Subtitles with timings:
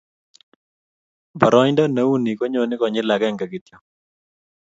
[1.39, 3.77] Boroindo ne u ni ko nyoni konyil akenge kityo